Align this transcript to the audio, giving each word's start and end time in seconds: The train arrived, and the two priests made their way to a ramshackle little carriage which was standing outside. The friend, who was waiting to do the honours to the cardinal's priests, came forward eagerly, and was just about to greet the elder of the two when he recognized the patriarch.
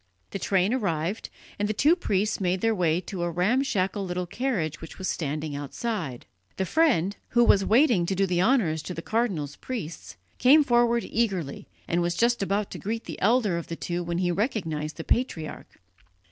The 0.31 0.39
train 0.39 0.73
arrived, 0.73 1.29
and 1.59 1.69
the 1.69 1.75
two 1.75 1.95
priests 1.95 2.41
made 2.41 2.61
their 2.61 2.73
way 2.73 3.01
to 3.01 3.21
a 3.21 3.29
ramshackle 3.29 4.03
little 4.03 4.25
carriage 4.25 4.81
which 4.81 4.97
was 4.97 5.07
standing 5.07 5.55
outside. 5.55 6.25
The 6.57 6.65
friend, 6.65 7.15
who 7.29 7.43
was 7.43 7.63
waiting 7.63 8.07
to 8.07 8.15
do 8.15 8.25
the 8.25 8.41
honours 8.41 8.81
to 8.81 8.95
the 8.95 9.03
cardinal's 9.03 9.57
priests, 9.57 10.15
came 10.39 10.63
forward 10.63 11.03
eagerly, 11.03 11.67
and 11.87 12.01
was 12.01 12.15
just 12.15 12.41
about 12.41 12.71
to 12.71 12.79
greet 12.79 13.03
the 13.03 13.21
elder 13.21 13.59
of 13.59 13.67
the 13.67 13.75
two 13.75 14.01
when 14.01 14.17
he 14.17 14.31
recognized 14.31 14.97
the 14.97 15.03
patriarch. 15.03 15.79